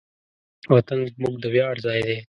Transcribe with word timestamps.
وطن 0.73 0.99
زموږ 1.13 1.35
د 1.43 1.45
ویاړ 1.53 1.75
ځای 1.85 1.99
دی. 2.07 2.17